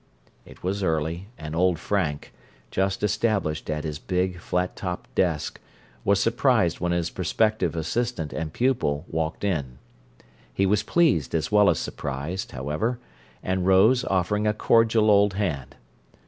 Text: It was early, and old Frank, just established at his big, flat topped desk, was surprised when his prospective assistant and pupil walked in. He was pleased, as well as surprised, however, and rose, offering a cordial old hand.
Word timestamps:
It 0.47 0.63
was 0.63 0.81
early, 0.81 1.27
and 1.37 1.55
old 1.55 1.77
Frank, 1.77 2.33
just 2.71 3.03
established 3.03 3.69
at 3.69 3.83
his 3.83 3.99
big, 3.99 4.39
flat 4.39 4.75
topped 4.75 5.13
desk, 5.13 5.61
was 6.03 6.19
surprised 6.19 6.79
when 6.79 6.91
his 6.91 7.11
prospective 7.11 7.75
assistant 7.75 8.33
and 8.33 8.51
pupil 8.51 9.05
walked 9.07 9.43
in. 9.43 9.77
He 10.51 10.65
was 10.65 10.81
pleased, 10.81 11.35
as 11.35 11.51
well 11.51 11.69
as 11.69 11.77
surprised, 11.77 12.51
however, 12.51 12.97
and 13.43 13.67
rose, 13.67 14.03
offering 14.05 14.47
a 14.47 14.55
cordial 14.55 15.11
old 15.11 15.35
hand. 15.35 15.75